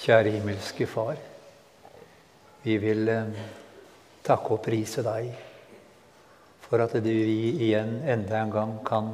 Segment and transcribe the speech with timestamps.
[0.00, 1.18] Kjære himmelske Far.
[2.64, 3.34] Vi vil eh,
[4.24, 5.26] takke og prise deg
[6.64, 9.10] for at vi igjen enda en gang kan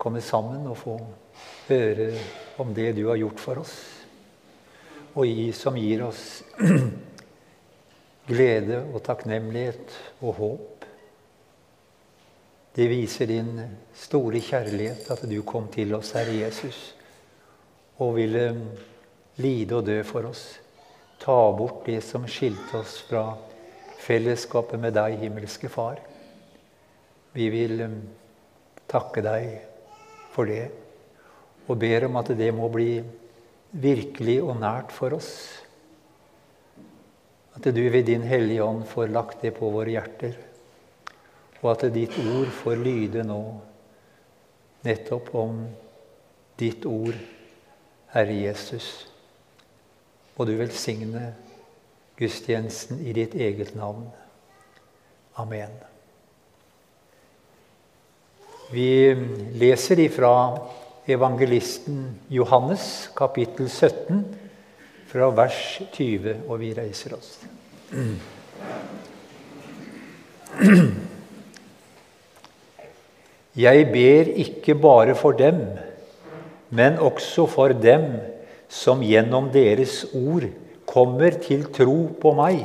[0.00, 0.94] komme sammen og få
[1.66, 2.06] høre
[2.64, 3.74] om det du har gjort for oss,
[5.12, 6.24] og gi, som gir oss
[8.30, 10.86] glede og takknemlighet og håp.
[12.72, 13.52] Det viser din
[13.92, 16.86] store kjærlighet at du kom til oss, Herre Jesus,
[18.00, 18.46] og ville
[19.38, 20.44] lide og dø for oss.
[21.20, 23.24] Ta bort det som skilte oss fra
[24.00, 26.00] fellesskapet med deg, himmelske Far.
[27.36, 27.98] Vi vil um,
[28.90, 29.50] takke deg
[30.34, 30.70] for det
[31.70, 32.98] og ber om at det må bli
[33.70, 35.30] virkelig og nært for oss.
[37.54, 40.34] At du ved din Hellige Ånd får lagt det på våre hjerter,
[41.60, 43.42] og at ditt ord får lyde nå
[44.86, 45.62] nettopp om
[46.58, 47.16] ditt ord,
[48.10, 49.09] Herre Jesus.
[50.40, 51.34] Må du velsigne
[52.16, 54.06] gudstjenesten i ditt eget navn.
[55.36, 55.74] Amen.
[58.72, 59.12] Vi
[59.60, 60.30] leser ifra
[61.04, 64.24] evangelisten Johannes, kapittel 17,
[65.12, 65.60] fra vers
[65.92, 67.36] 20, og vi reiser oss.
[73.68, 75.66] Jeg ber ikke bare for dem,
[76.72, 78.14] men også for dem
[78.70, 80.46] som gjennom deres ord
[80.88, 82.62] kommer til tro på meg.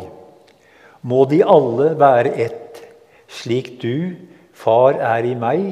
[1.06, 2.82] Må de alle være ett,
[3.30, 4.16] slik du,
[4.56, 5.66] Far, er i meg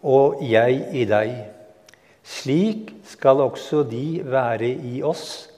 [0.00, 1.34] og jeg i deg.
[2.24, 5.50] Slik skal også de være i oss,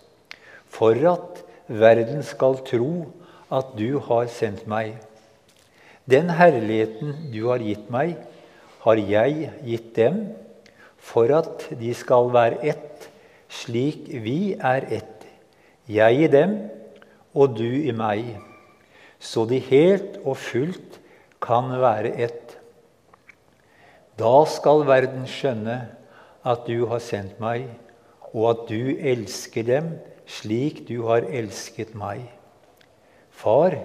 [0.66, 3.06] for at verden skal tro
[3.54, 4.96] at du har sendt meg.
[6.06, 8.16] Den herligheten du har gitt meg,
[8.82, 10.20] har jeg gitt dem,
[10.98, 12.95] for at de skal være ett,
[13.52, 15.26] slik vi er ett,
[15.86, 16.56] jeg i dem
[17.34, 18.36] og du i meg,
[19.18, 20.98] så de helt og fullt
[21.42, 22.56] kan være ett.
[24.16, 25.78] Da skal verden skjønne
[26.46, 27.68] at du har sendt meg,
[28.32, 29.94] og at du elsker dem
[30.26, 32.24] slik du har elsket meg.
[33.30, 33.76] Far,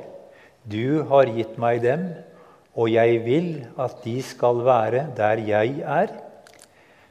[0.66, 2.08] du har gitt meg dem,
[2.74, 3.50] og jeg vil
[3.82, 6.14] at de skal være der jeg er,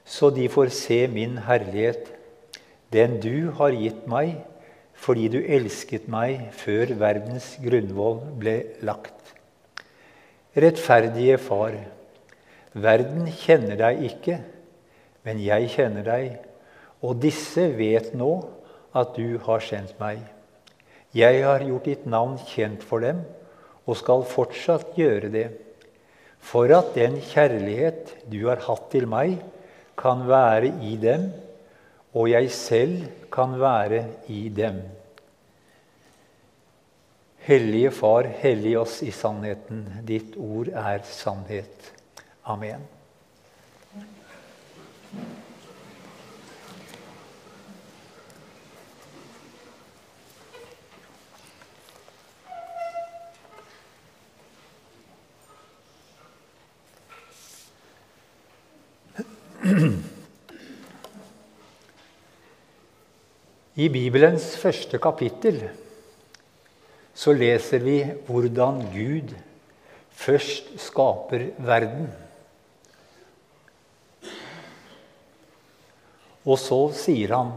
[0.05, 2.09] så de får se min herlighet,
[2.91, 4.41] den du har gitt meg,
[5.01, 9.17] fordi du elsket meg før verdens grunnvoll ble lagt.
[10.59, 11.77] Rettferdige Far,
[12.71, 14.37] Verden kjenner deg ikke,
[15.27, 16.37] men jeg kjenner deg,
[17.03, 18.31] og disse vet nå
[18.95, 20.21] at du har sendt meg.
[21.17, 23.25] Jeg har gjort ditt navn kjent for dem
[23.89, 25.49] og skal fortsatt gjøre det,
[26.39, 29.41] for at den kjærlighet du har hatt til meg,
[29.99, 31.27] kan være i dem,
[32.13, 34.81] og jeg selv kan være i dem.
[37.47, 39.87] Hellige Far, hellig oss i sannheten.
[40.07, 41.93] Ditt ord er sannhet.
[42.45, 42.83] Amen.
[63.81, 65.63] I Bibelens første kapittel
[67.17, 67.95] så leser vi
[68.27, 69.33] hvordan Gud
[70.21, 72.11] først skaper verden.
[76.45, 77.55] Og så sier han,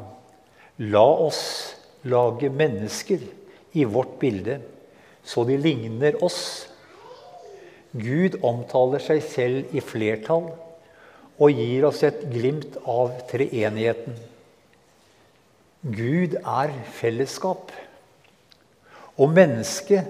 [0.79, 1.43] 'La oss
[2.07, 3.19] lage mennesker
[3.73, 4.61] i vårt bilde,
[5.23, 6.69] så de ligner oss.'
[7.91, 10.53] Gud omtaler seg selv i flertall
[11.37, 14.15] og gir oss et glimt av treenigheten.
[15.83, 17.71] Gud er fellesskap.
[19.19, 20.07] Og mennesket,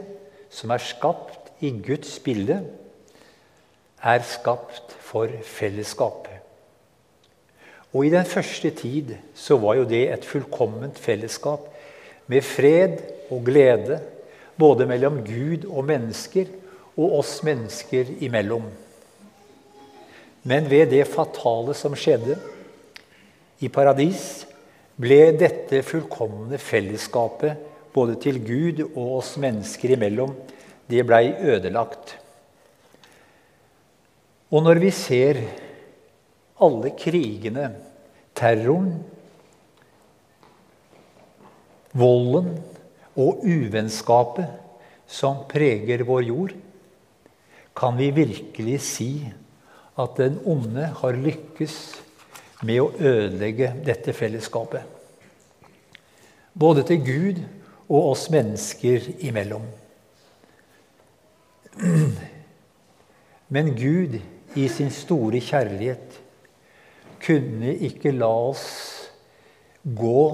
[0.54, 2.60] som er skapt i Guds bilde,
[4.04, 6.30] er skapt for fellesskap.
[7.94, 11.68] Og i den første tid så var jo det et fullkomment fellesskap
[12.28, 12.98] med fred
[13.32, 14.00] og glede
[14.58, 16.50] både mellom Gud og mennesker
[16.98, 18.66] og oss mennesker imellom.
[20.44, 22.38] Men ved det fatale som skjedde
[23.64, 24.44] i paradis,
[25.00, 30.34] ble dette fullkomne fellesskapet både til Gud og oss mennesker imellom,
[30.90, 32.18] det blei ødelagt.
[34.54, 35.40] Og når vi ser
[36.62, 37.72] alle krigene,
[38.38, 39.00] terroren,
[41.94, 42.52] volden
[43.14, 44.50] og uvennskapet
[45.10, 46.54] som preger vår jord,
[47.74, 49.12] kan vi virkelig si
[49.98, 51.78] at den onde har lykkes
[52.64, 54.82] med å ødelegge dette fellesskapet.
[56.54, 57.40] både til Gud
[57.90, 59.66] og oss mennesker imellom.
[63.50, 64.20] Men Gud,
[64.56, 66.20] i sin store kjærlighet,
[67.26, 68.68] kunne ikke la oss
[69.84, 70.26] gå,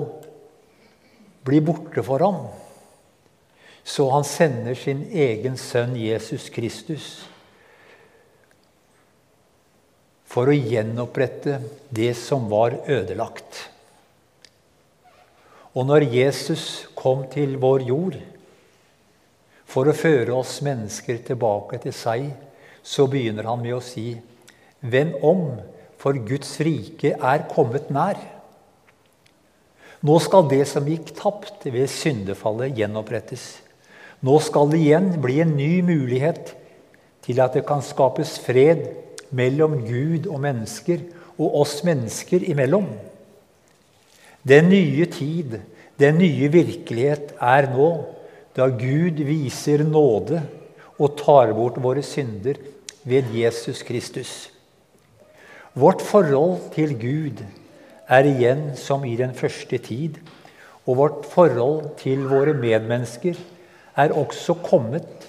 [1.48, 2.42] bli borte for ham.
[3.84, 7.30] Så han sender sin egen sønn Jesus Kristus
[10.30, 11.58] for å gjenopprette
[11.90, 13.66] det som var ødelagt.
[15.74, 16.64] Og når Jesus
[16.98, 18.18] kom til vår jord
[19.70, 22.30] for å føre oss mennesker tilbake til seg,
[22.82, 24.18] så begynner han med å si,
[24.82, 25.60] 'Vend om,
[26.00, 28.22] for Guds rike er kommet nær.'
[30.00, 33.60] Nå skal det som gikk tapt ved syndefallet, gjenopprettes.
[34.24, 36.54] Nå skal det igjen bli en ny mulighet
[37.26, 38.86] til at det kan skapes fred
[39.36, 41.04] mellom Gud og mennesker,
[41.40, 42.88] og oss mennesker imellom.
[44.48, 45.60] Den nye tid,
[46.00, 47.90] den nye virkelighet, er nå,
[48.56, 50.42] da Gud viser nåde
[51.00, 52.60] og tar bort våre synder
[53.08, 54.50] ved Jesus Kristus.
[55.74, 57.44] Vårt forhold til Gud
[58.10, 60.18] er igjen som i den første tid,
[60.90, 63.38] og vårt forhold til våre medmennesker
[64.00, 65.28] er også kommet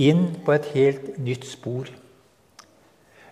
[0.00, 1.90] inn på et helt nytt spor.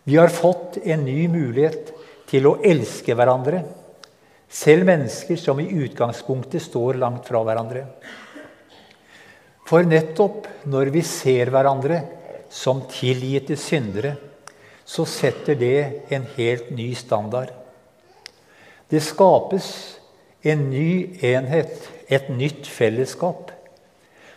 [0.04, 1.92] Vi har fått en ny mulighet
[2.30, 3.64] til å elske hverandre
[4.50, 7.84] selv mennesker som i utgangspunktet står langt fra hverandre.
[9.70, 12.00] For nettopp når vi ser hverandre
[12.50, 14.16] som tilgitte syndere,
[14.82, 15.78] så setter det
[16.10, 17.52] en helt ny standard.
[18.90, 19.68] Det skapes
[20.42, 23.52] en ny enhet, et nytt fellesskap,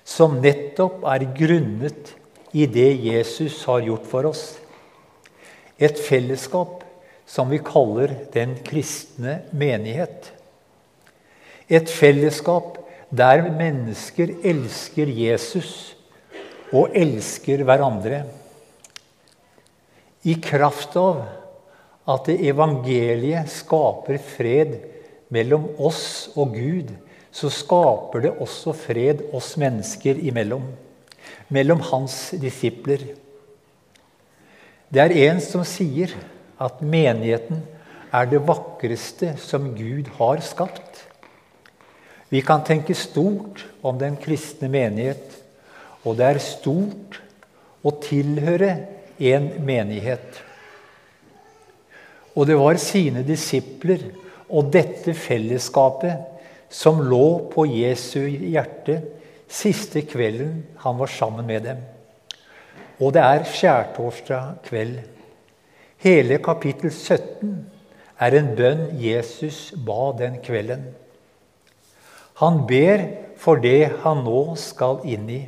[0.06, 2.14] som nettopp er grunnet
[2.54, 4.44] i det Jesus har gjort for oss.
[5.84, 6.84] Et fellesskap
[7.28, 10.30] som vi kaller den kristne menighet.
[11.68, 12.78] Et fellesskap
[13.14, 15.94] der mennesker elsker Jesus
[16.74, 18.24] og elsker hverandre.
[20.24, 21.24] I kraft av
[22.10, 24.78] at evangeliet skaper fred
[25.34, 26.92] mellom oss og Gud,
[27.34, 30.66] så skaper det også fred oss mennesker imellom.
[31.54, 33.06] Mellom hans disipler.
[34.94, 36.12] Det er en som sier
[36.62, 37.64] at menigheten
[38.14, 41.00] er det vakreste som Gud har skapt.
[42.30, 45.40] Vi kan tenke stort om den kristne menighet,
[46.06, 47.18] og det er stort
[47.82, 48.70] å tilhøre
[49.18, 50.38] en menighet.
[52.38, 54.06] Og det var sine disipler
[54.46, 59.00] og dette fellesskapet som lå på Jesu hjerte
[59.50, 61.82] siste kvelden han var sammen med dem.
[63.02, 65.00] Og det er skjærtorsdag kveld.
[66.04, 67.54] Hele kapittel 17
[68.20, 70.86] er en bønn Jesus ba den kvelden.
[72.42, 73.06] Han ber
[73.40, 75.42] for det han nå skal inn i,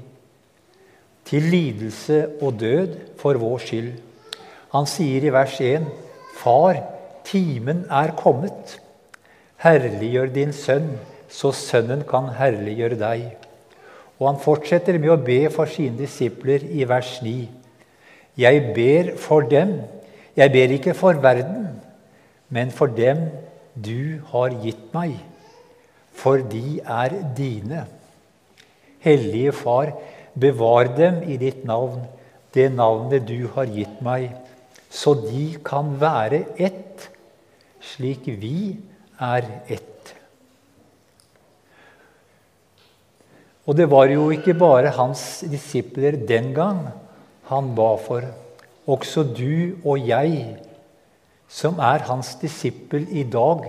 [1.25, 3.93] til lidelse og død for vår skyld.
[4.73, 5.85] Han sier i vers 1.:
[6.37, 6.81] Far,
[7.25, 8.77] timen er kommet.
[9.63, 10.91] Herliggjør din sønn,
[11.29, 13.44] så sønnen kan herliggjøre deg.
[14.19, 17.35] Og han fortsetter med å be for sine disipler i vers 9.
[18.39, 19.77] Jeg ber for dem
[20.35, 21.79] jeg ber ikke for verden,
[22.51, 23.21] men for dem
[23.75, 25.15] du har gitt meg,
[26.11, 27.85] for de er dine.
[28.99, 29.93] Hellige Far,
[30.35, 32.03] bevar dem i ditt navn,
[32.51, 34.33] det navnet du har gitt meg,
[34.91, 37.07] så de kan være ett,
[37.79, 38.75] slik vi
[39.19, 40.11] er ett.
[43.65, 46.85] Og det var jo ikke bare hans disipler den gang
[47.49, 48.25] han ba for.
[48.85, 50.57] Også du og jeg,
[51.49, 53.65] som er hans disippel i dag,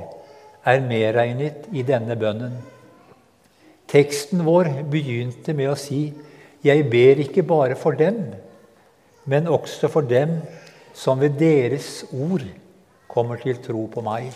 [0.67, 2.59] er medregnet i denne bønnen.
[3.89, 6.13] Teksten vår begynte med å si
[6.65, 8.35] 'Jeg ber ikke bare for dem',
[9.25, 10.43] men også for dem
[10.95, 12.43] som ved deres ord
[13.09, 14.33] kommer til tro på meg.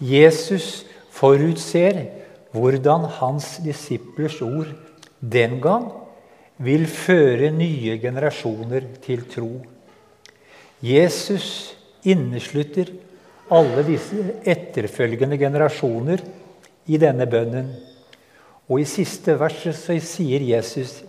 [0.00, 2.06] Jesus forutser
[2.56, 4.72] hvordan hans disiplers ord
[5.20, 5.90] den gang
[6.56, 9.50] vil føre nye generasjoner til tro.
[10.80, 11.74] Jesus
[12.06, 12.94] inneslutter
[13.52, 16.22] alle disse etterfølgende generasjoner
[16.86, 17.68] i denne bønnen.
[18.66, 21.02] Og i siste verset så sier Jesus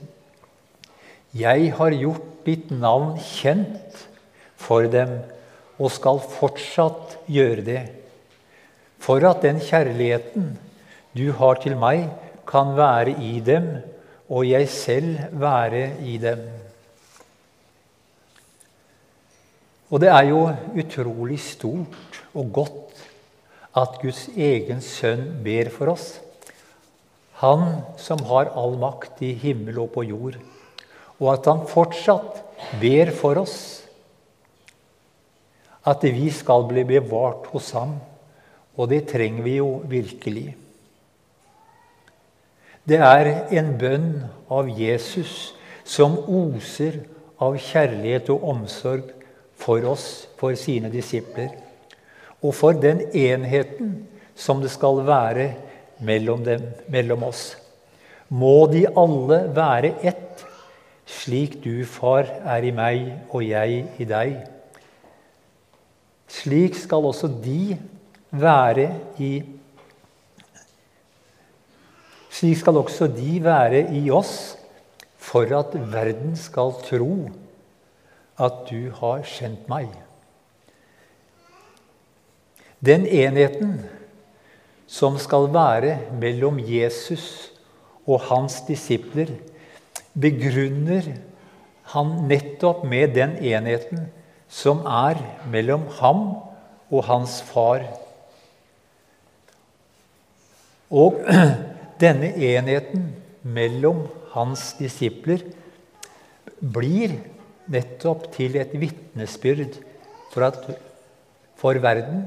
[1.38, 4.06] Jeg har gjort ditt navn kjent
[4.58, 5.18] for dem
[5.78, 7.82] og skal fortsatt gjøre det.
[9.02, 10.56] For at den kjærligheten
[11.18, 12.08] du har til meg,
[12.48, 13.72] kan være i dem
[14.28, 16.42] og jeg selv være i dem.
[19.88, 20.42] Og det er jo
[20.76, 23.04] utrolig stort og godt
[23.78, 26.18] at Guds egen sønn ber for oss.
[27.40, 27.64] Han
[28.02, 30.40] som har all makt i himmel og på jord,
[31.22, 32.42] og at han fortsatt
[32.82, 33.58] ber for oss
[35.88, 37.96] at vi skal bli bevart hos ham.
[38.76, 40.50] Og det trenger vi jo virkelig.
[42.88, 44.12] Det er en bønn
[44.48, 45.52] av Jesus
[45.84, 47.02] som oser
[47.44, 49.10] av kjærlighet og omsorg
[49.60, 51.52] for oss, for sine disipler,
[52.40, 54.06] og for den enheten
[54.38, 55.50] som det skal være
[56.00, 57.58] mellom, dem, mellom oss.
[58.30, 60.46] Må de alle være ett,
[61.08, 64.40] slik du, far, er i meg og jeg i deg.
[66.28, 67.76] Slik skal også de
[68.32, 68.90] være
[69.24, 69.32] i
[72.38, 74.58] Slik skal også de være i oss,
[75.18, 77.32] for at verden skal tro
[78.38, 79.88] at du har kjent meg.
[82.86, 83.80] Den enheten
[84.86, 87.50] som skal være mellom Jesus
[88.06, 89.34] og hans disipler,
[90.14, 91.10] begrunner
[91.94, 94.06] han nettopp med den enheten
[94.48, 95.18] som er
[95.50, 96.22] mellom ham
[96.94, 97.82] og hans far.
[100.94, 101.18] Og
[102.02, 103.10] denne enheten
[103.44, 105.44] mellom hans disipler
[106.60, 107.16] blir
[107.72, 109.78] nettopp til et vitnesbyrd
[110.34, 110.52] for,
[111.58, 112.26] for verden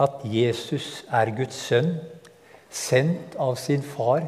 [0.00, 1.94] at Jesus er Guds sønn,
[2.72, 4.24] sendt av sin far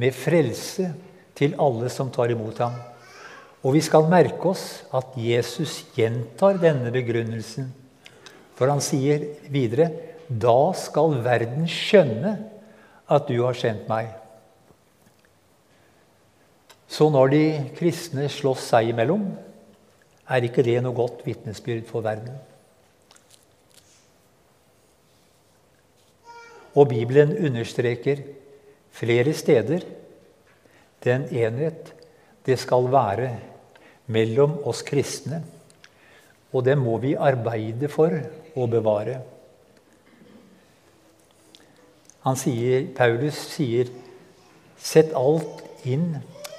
[0.00, 0.88] med frelse
[1.36, 2.78] til alle som tar imot ham.
[3.64, 7.70] Og vi skal merke oss at Jesus gjentar denne begrunnelsen.
[8.54, 9.90] For han sier videre
[10.28, 12.34] da skal verden skjønne
[13.08, 14.12] at du har sendt meg.
[16.88, 17.44] Så når de
[17.76, 19.26] kristne slåss seg imellom,
[20.30, 22.36] er ikke det noe godt vitnesbyrd for verden.
[26.74, 28.22] Og Bibelen understreker
[28.94, 29.84] flere steder
[31.04, 31.92] den enhet
[32.46, 33.30] det skal være
[34.06, 35.42] mellom oss kristne.
[36.54, 38.14] Og det må vi arbeide for
[38.54, 39.20] å bevare.
[42.24, 43.90] Han sier, Paulus sier
[44.84, 46.10] Sett alt inn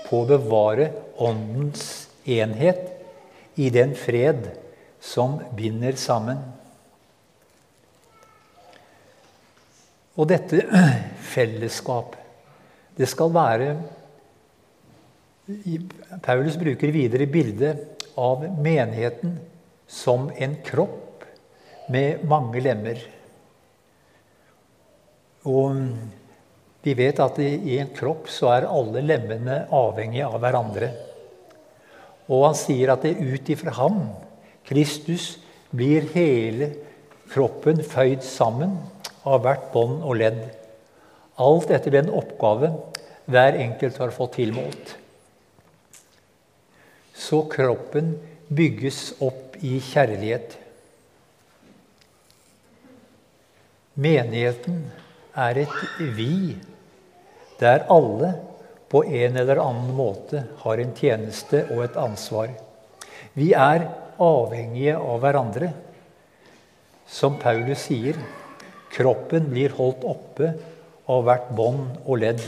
[0.08, 0.88] på å bevare
[1.22, 4.48] Åndens enhet i den fred
[5.00, 6.40] som binder sammen.
[10.16, 10.64] Og dette
[11.36, 12.16] fellesskap,
[12.98, 13.70] det skal være
[16.26, 19.36] Paulus bruker videre bildet av menigheten
[19.86, 21.26] som en kropp
[21.94, 22.98] med mange lemmer.
[25.46, 25.78] Og
[26.86, 30.90] vi vet at i en kropp så er alle lemmene avhengige av hverandre.
[32.30, 34.08] Og han sier at det ut ifra ham,
[34.66, 35.36] Kristus,
[35.76, 36.72] blir hele
[37.30, 38.78] kroppen føyd sammen
[39.26, 40.44] av hvert bånd og ledd.
[41.42, 42.72] Alt etter den oppgave
[43.26, 44.94] hver enkelt har fått tilmålt.
[47.16, 48.14] Så kroppen
[48.48, 50.58] bygges opp i kjærlighet.
[53.96, 54.84] Menigheten
[55.36, 56.56] er et vi,
[57.60, 58.34] der alle
[58.92, 62.54] på en eller annen måte har en tjeneste og et ansvar.
[63.36, 63.88] Vi er
[64.22, 65.72] avhengige av hverandre.
[67.06, 68.18] Som Paulus sier
[68.96, 70.54] Kroppen blir holdt oppe
[71.12, 72.44] av hvert bånd og ledd.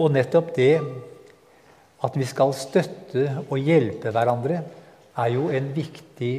[0.00, 0.78] Og nettopp det
[2.04, 4.62] at vi skal støtte og hjelpe hverandre,
[5.14, 6.32] er jo en viktig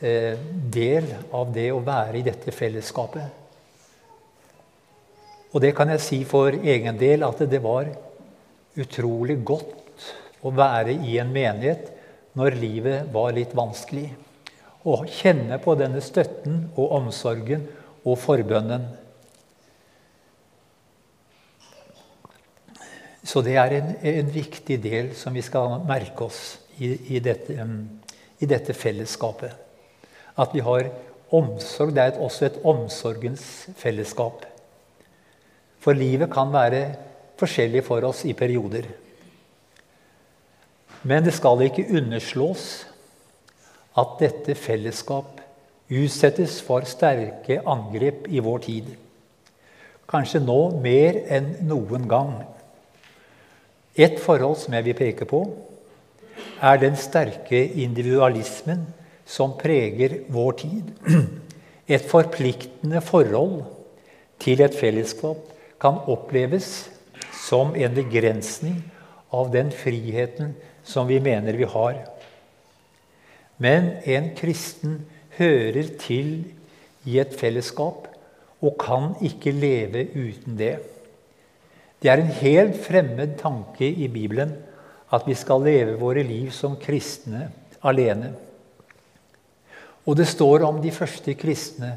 [0.00, 3.40] del av det å være i dette fellesskapet.
[5.50, 7.90] Og det kan jeg si for egen del at det var
[8.80, 10.06] utrolig godt
[10.46, 11.90] å være i en menighet
[12.38, 14.08] når livet var litt vanskelig
[14.80, 17.66] Å kjenne på denne støtten og omsorgen
[18.00, 18.86] og forbønnen.
[23.20, 26.40] Så det er en, en, viktig del som vi skal merke oss
[26.78, 29.69] i, i, dette, i, dette, fellesskapet.
[30.40, 30.88] At vi har
[31.30, 31.94] omsorg.
[31.94, 33.44] Det er også et omsorgens
[33.78, 34.46] fellesskap.
[35.80, 36.82] For livet kan være
[37.40, 38.88] forskjellig for oss i perioder.
[41.02, 42.64] Men det skal ikke underslås
[43.98, 45.40] at dette fellesskap
[45.90, 48.90] utsettes for sterke angrep i vår tid.
[50.10, 52.34] Kanskje nå mer enn noen gang.
[53.96, 55.42] Et forhold som jeg vil peke på,
[56.60, 58.84] er den sterke individualismen
[59.30, 60.90] som preger vår tid.
[61.94, 63.62] Et forpliktende forhold
[64.42, 65.38] til et fellesskap
[65.82, 66.88] kan oppleves
[67.34, 68.76] som en begrensning
[69.34, 70.54] av den friheten
[70.86, 71.98] som vi mener vi har.
[73.58, 75.00] Men en kristen
[75.38, 76.30] hører til
[77.08, 78.06] i et fellesskap
[78.60, 80.76] og kan ikke leve uten det.
[82.00, 84.54] Det er en helt fremmed tanke i Bibelen
[85.12, 87.48] at vi skal leve våre liv som kristne
[87.82, 88.32] alene.
[90.08, 91.94] Og det står om de første kristne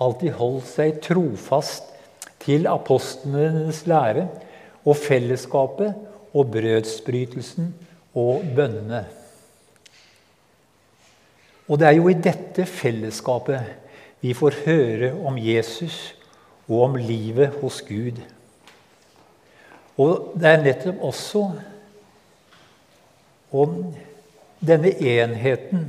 [0.00, 1.88] alltid holdt seg trofast
[2.40, 4.28] til apostlenes lære
[4.86, 5.96] og fellesskapet
[6.30, 7.72] og brødsbrytelsen
[8.16, 9.04] og bønnene.
[11.70, 13.76] Og det er jo i dette fellesskapet
[14.20, 16.14] vi får høre om Jesus
[16.68, 18.18] og om livet hos Gud.
[20.00, 21.44] Og det er nettopp også
[23.52, 23.80] om
[24.64, 25.88] denne enheten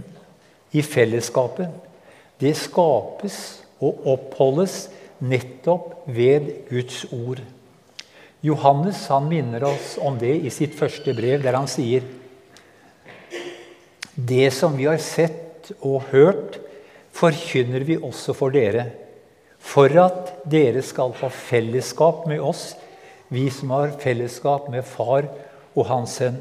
[0.72, 1.70] i fellesskapet.
[2.40, 3.38] Det skapes
[3.82, 4.88] og oppholdes
[5.22, 7.42] nettopp ved Guds ord.
[8.42, 12.06] Johannes han minner oss om det i sitt første brev, der han sier
[14.16, 16.58] Det som vi har sett og hørt,
[17.14, 18.88] forkynner vi også for dere,
[19.62, 22.74] for at dere skal få fellesskap med oss,
[23.32, 25.30] vi som har fellesskap med Far
[25.76, 26.40] og Hans Sønn.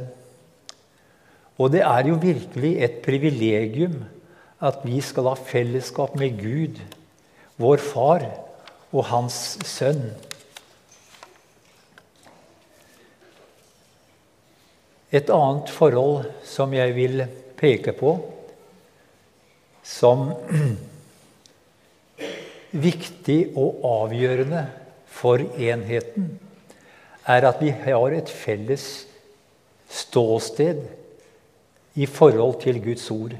[1.60, 4.00] Og det er jo virkelig et privilegium
[4.60, 6.80] at vi skal ha fellesskap med Gud,
[7.60, 8.26] vår Far
[8.92, 10.10] og Hans Sønn.
[15.10, 17.24] Et annet forhold som jeg vil
[17.58, 18.12] peke på,
[19.82, 20.28] som
[22.86, 24.68] viktig og avgjørende
[25.10, 26.36] for enheten,
[27.26, 28.86] er at vi har et felles
[29.90, 30.84] ståsted
[31.98, 33.34] i forhold til Guds ord.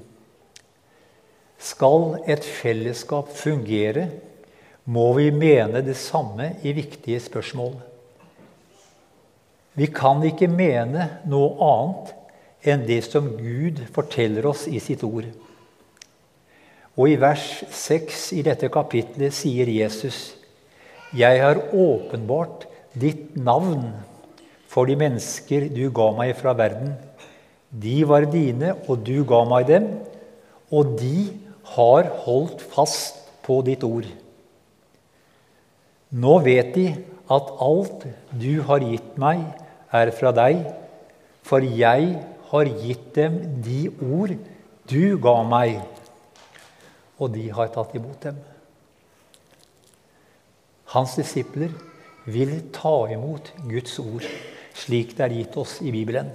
[1.60, 4.08] Skal et fellesskap fungere,
[4.88, 7.74] må vi mene det samme i viktige spørsmål.
[9.76, 12.16] Vi kan ikke mene noe annet
[12.66, 15.28] enn det som Gud forteller oss i sitt ord.
[16.98, 20.34] Og i vers 6 i dette kapitlet sier Jesus.:
[21.16, 23.92] Jeg har åpenbart ditt navn
[24.70, 26.96] for de mennesker du ga meg fra verden.
[27.70, 29.86] De var dine, og du ga meg dem,
[30.70, 31.30] og de
[31.76, 34.08] har holdt fast på ditt ord.
[36.10, 36.88] Nå vet de
[37.30, 39.44] at alt du har gitt meg,
[39.90, 40.60] er fra deg,
[41.46, 42.12] for jeg
[42.50, 44.36] har gitt dem de ord
[44.90, 45.80] du ga meg
[47.20, 48.38] og de har tatt imot dem.
[50.94, 51.74] Hans disipler
[52.30, 54.26] vil ta imot Guds ord
[54.80, 56.30] slik det er gitt oss i Bibelen.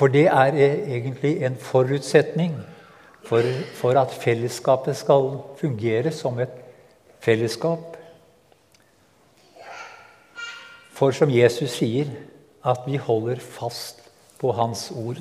[0.00, 2.54] For det er egentlig en forutsetning
[3.28, 3.44] for,
[3.76, 6.54] for at fellesskapet skal fungere som et
[7.20, 7.98] fellesskap.
[10.96, 12.08] For som Jesus sier,
[12.64, 14.00] at vi holder fast
[14.40, 15.20] på Hans ord.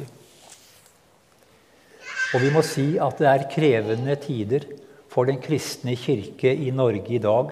[2.33, 4.63] Og vi må si at det er krevende tider
[5.11, 7.51] for den kristne kirke i Norge i dag.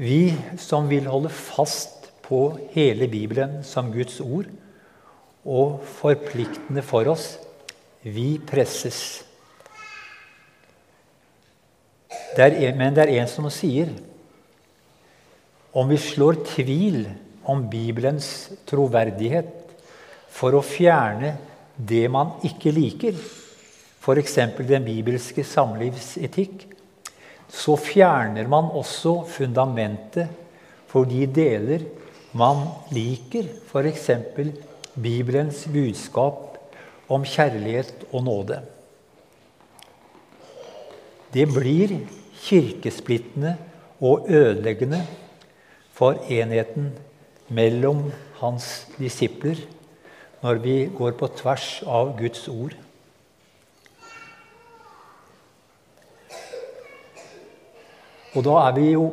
[0.00, 4.48] Vi som vil holde fast på hele Bibelen som Guds ord
[5.42, 7.36] og forpliktende for oss,
[8.02, 9.22] vi presses.
[12.36, 13.90] Det er, men det er en som sier
[15.72, 17.04] om vi slår tvil
[17.48, 19.50] om Bibelens troverdighet
[20.32, 21.34] for å fjerne
[21.76, 23.16] det man ikke liker,
[24.02, 24.36] f.eks.
[24.68, 26.66] den bibelske samlivsetikk,
[27.52, 30.28] så fjerner man også fundamentet
[30.88, 31.84] for de deler
[32.36, 34.08] man liker, f.eks.
[34.92, 36.58] Bibelens budskap
[37.08, 38.60] om kjærlighet og nåde.
[41.32, 41.94] Det blir
[42.42, 43.54] kirkesplittende
[44.00, 45.00] og ødeleggende
[45.96, 46.90] for enheten
[47.48, 49.60] mellom hans disipler
[50.42, 52.74] når vi går på tvers av Guds ord.
[58.32, 59.06] Og da er vi jo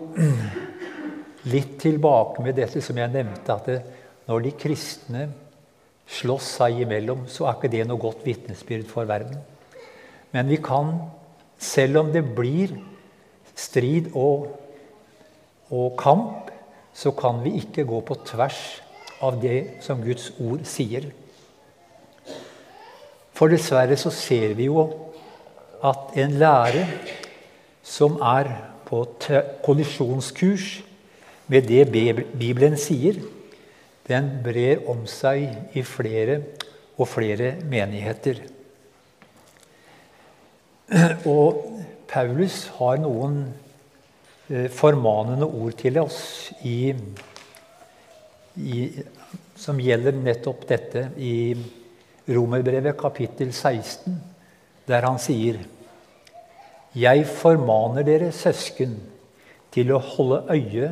[1.51, 3.79] litt tilbake med dette som jeg nevnte, at det,
[4.27, 5.27] når de kristne
[6.09, 9.37] slåss seg imellom, så er ikke det noe godt vitnesbyrd for verden.
[10.33, 10.95] Men vi kan,
[11.57, 12.73] selv om det blir
[13.57, 14.49] strid og,
[15.69, 16.49] og kamp,
[16.93, 18.59] så kan vi ikke gå på tvers
[19.23, 21.09] av det som Guds ord sier.
[23.35, 24.83] For dessverre så ser vi jo
[25.85, 26.83] at en lære
[27.85, 28.49] som er
[28.89, 29.05] på
[29.63, 30.79] kollisjonskurs
[31.49, 31.85] med det
[32.35, 33.21] Bibelen sier,
[34.09, 36.39] den brer om seg i flere
[36.99, 38.41] og flere menigheter.
[41.29, 41.65] Og
[42.09, 43.43] Paulus har noen
[44.49, 46.95] eh, formanende ord til oss i
[48.59, 48.89] i,
[49.55, 51.53] som gjelder nettopp dette i
[52.29, 54.17] Romerbrevet kapittel 16,
[54.89, 55.61] der han sier
[56.97, 58.97] Jeg formaner dere, søsken,
[59.69, 60.87] til å holde øye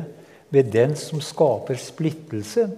[0.54, 2.68] med den som skaper splittelse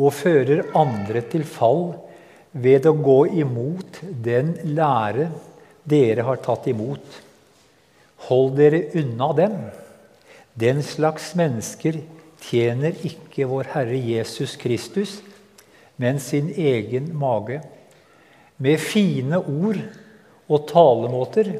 [0.00, 1.90] og fører andre til fall
[2.52, 5.28] ved å gå imot den lære
[5.90, 7.04] dere har tatt imot.
[8.28, 9.56] Hold dere unna dem.
[10.60, 12.00] Den slags mennesker
[12.44, 15.20] tjener ikke vår Herre Jesus Kristus,
[16.00, 17.60] men sin egen mage.
[18.60, 19.80] Med fine ord
[20.50, 21.54] og talemåter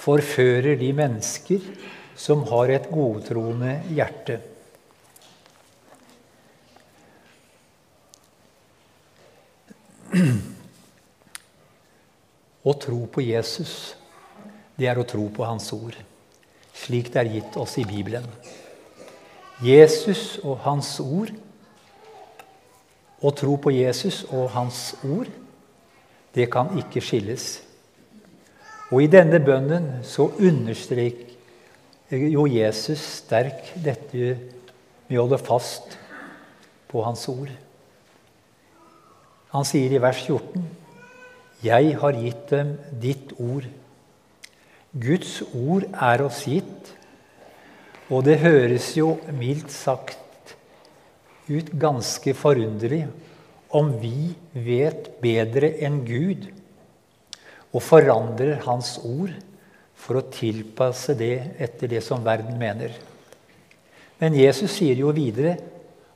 [0.00, 1.64] forfører de mennesker
[2.20, 4.40] som har et godtroende hjerte.
[12.70, 13.94] Å tro på Jesus,
[14.76, 15.96] det er å tro på Hans ord,
[16.76, 18.26] slik det er gitt oss i Bibelen.
[19.64, 21.30] Jesus og Hans ord,
[23.20, 25.28] å tro på Jesus og Hans ord,
[26.34, 27.60] det kan ikke skilles.
[28.90, 31.30] Og i denne bønnen så understreker
[32.10, 34.34] jo Jesus sterk dette
[35.06, 35.98] med å holde fast
[36.90, 37.50] på Hans ord.
[39.50, 40.62] Han sier i vers 14.:
[41.64, 43.66] Jeg har gitt dem ditt ord.
[44.90, 46.94] Guds ord er oss gitt,
[48.10, 50.54] og det høres jo mildt sagt
[51.50, 53.04] ut ganske forunderlig
[53.74, 56.48] om vi vet bedre enn Gud
[57.70, 59.34] og forandrer Hans ord
[59.94, 62.94] for å tilpasse det etter det som verden mener.
[64.18, 65.56] Men Jesus sier jo videre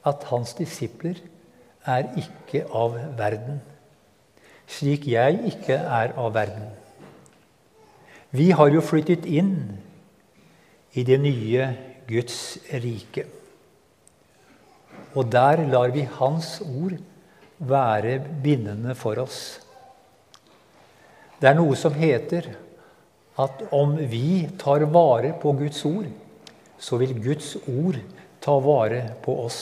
[0.05, 1.19] at hans disipler
[1.85, 3.61] er ikke av verden,
[4.67, 6.71] slik jeg ikke er av verden.
[8.35, 9.55] Vi har jo flyttet inn
[10.95, 11.69] i det nye
[12.09, 13.27] Guds rike.
[15.15, 16.97] Og der lar vi Hans ord
[17.59, 19.61] være bindende for oss.
[21.39, 22.49] Det er noe som heter
[23.39, 26.09] at om vi tar vare på Guds ord,
[26.79, 27.99] så vil Guds ord
[28.43, 29.61] ta vare på oss.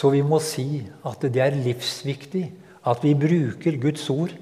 [0.00, 2.46] Så vi må si at det er livsviktig
[2.88, 4.32] at vi bruker Guds ord,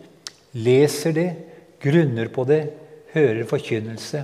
[0.55, 1.31] leser det,
[1.83, 2.61] grunner på det,
[3.11, 4.23] hører forkynnelse.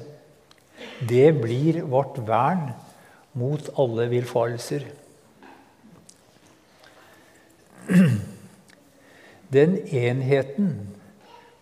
[1.03, 2.68] Det blir vårt vern
[3.35, 4.87] mot alle villfarelser.
[9.57, 10.70] Den enheten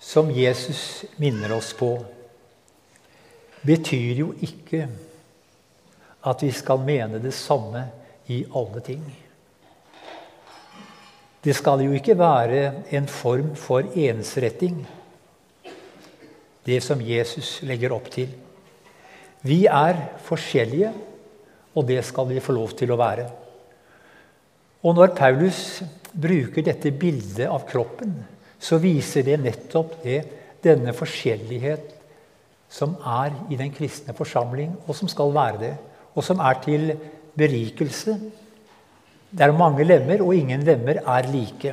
[0.02, 1.94] som Jesus minner oss på,
[3.64, 4.84] betyr jo ikke
[6.28, 7.86] at vi skal mene det samme
[8.28, 9.04] i alle ting.
[11.42, 14.84] Det skal jo ikke være en form for ensretting,
[16.66, 18.28] det som Jesus legger opp til.
[19.42, 20.92] Vi er forskjellige,
[21.74, 23.24] og det skal vi få lov til å være.
[24.86, 28.14] Og når Paulus bruker dette bildet av kroppen,
[28.62, 30.20] så viser det nettopp det,
[30.62, 31.88] denne forskjellighet
[32.70, 35.72] som er i den kristne forsamling, og som skal være det,
[36.14, 36.92] og som er til
[37.38, 38.14] berikelse.
[39.32, 41.72] Det er mange lemmer, og ingen lemmer er like.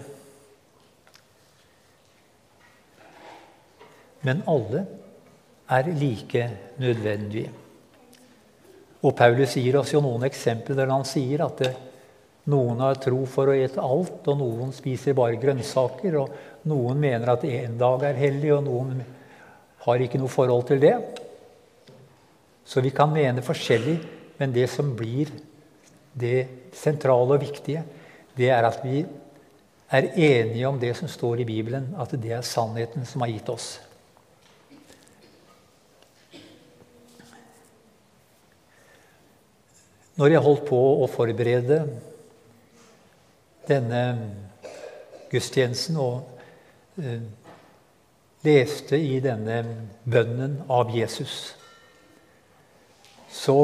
[4.23, 4.85] Men alle
[5.69, 6.45] er like
[6.79, 7.51] nødvendige.
[9.03, 11.75] Og Paulus gir oss jo noen eksempler der han sier at det,
[12.49, 16.15] noen har tro for å ete alt, og noen spiser bare grønnsaker.
[16.17, 19.03] Og noen mener at en dag er hellig, og noen
[19.85, 20.95] har ikke noe forhold til det.
[22.65, 23.97] Så vi kan mene forskjellig,
[24.39, 25.29] men det som blir
[26.13, 27.83] det sentrale og viktige,
[28.37, 29.03] det er at vi
[29.89, 33.49] er enige om det som står i Bibelen, at det er sannheten som har gitt
[33.49, 33.79] oss.
[40.19, 41.79] Når jeg holdt på å forberede
[43.69, 44.01] denne
[45.31, 47.23] gudstjenesten og eh,
[48.43, 49.61] leste i denne
[50.03, 51.37] bønnen av Jesus,
[53.31, 53.57] så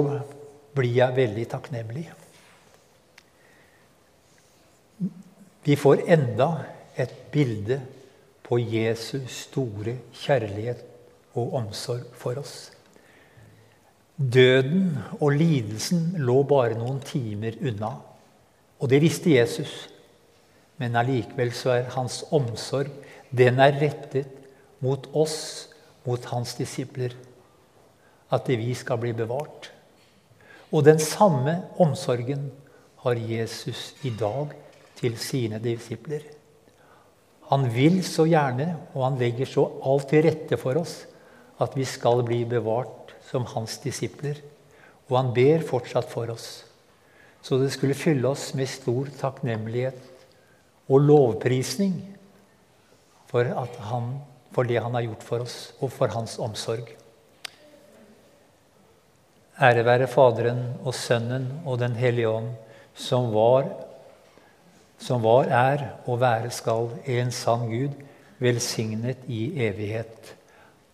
[0.76, 2.06] blir jeg veldig takknemlig.
[5.66, 6.50] Vi får enda
[6.96, 7.80] et bilde
[8.46, 10.84] på Jesus store kjærlighet
[11.34, 12.70] og omsorg for oss.
[14.16, 17.96] Døden og lidelsen lå bare noen timer unna.
[18.80, 19.74] Og det visste Jesus.
[20.78, 22.92] Men allikevel så er hans omsorg
[23.36, 24.30] den er rettet
[24.84, 25.68] mot oss,
[26.06, 27.16] mot hans disipler.
[28.32, 29.72] At vi skal bli bevart.
[30.72, 32.52] Og den samme omsorgen
[33.02, 34.54] har Jesus i dag
[35.00, 36.24] til sine disipler.
[37.52, 41.04] Han vil så gjerne, og han legger så alt til rette for oss,
[41.62, 44.40] at vi skal bli bevart som hans disipler.
[45.10, 46.66] Og han ber fortsatt for oss.
[47.46, 50.00] Så det skulle fylle oss med stor takknemlighet
[50.90, 52.00] og lovprisning
[53.30, 53.52] for
[53.92, 54.16] han
[54.56, 56.88] for det han har gjort for oss, og for hans omsorg.
[59.60, 62.54] Ære være Faderen og Sønnen og Den hellige ånd,
[62.96, 63.68] som var,
[64.98, 67.96] som var, er og være skal en sann Gud,
[68.40, 70.36] velsignet i evighet.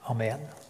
[0.10, 0.61] Amen.